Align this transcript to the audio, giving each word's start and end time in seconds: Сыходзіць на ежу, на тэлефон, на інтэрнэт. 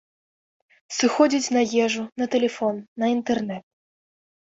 Сыходзіць 0.99 1.53
на 1.59 1.63
ежу, 1.85 2.03
на 2.23 2.31
тэлефон, 2.35 2.75
на 3.01 3.15
інтэрнэт. 3.17 3.65